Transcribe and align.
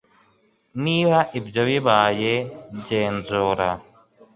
Niba 0.83 1.17
ibyo 1.39 1.61
bibaye 1.69 2.33
nzegura 2.77 3.69